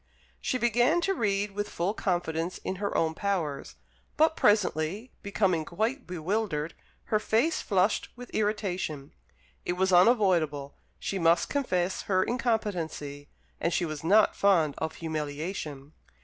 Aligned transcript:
She 0.41 0.57
began 0.57 0.99
to 1.01 1.13
read 1.13 1.51
with 1.51 1.69
full 1.69 1.93
confidence 1.93 2.57
in 2.63 2.77
her 2.77 2.97
own 2.97 3.13
powers; 3.13 3.75
but 4.17 4.35
presently, 4.35 5.11
becoming 5.21 5.63
quite 5.63 6.07
bewildered, 6.07 6.73
her 7.13 7.19
face 7.19 7.61
flushed 7.61 8.09
with 8.15 8.31
irritation. 8.33 9.13
It 9.63 9.73
was 9.73 9.93
unavoidable: 9.93 10.73
she 10.97 11.19
must 11.19 11.49
confess 11.49 12.01
her 12.09 12.23
incompetency, 12.23 13.29
and 13.59 13.71
she 13.71 13.85
was 13.85 14.03
not 14.03 14.35
fond 14.35 14.73
of 14.79 14.95
humiliation. 14.95 15.93